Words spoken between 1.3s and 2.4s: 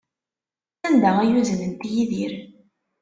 uznent Yidir?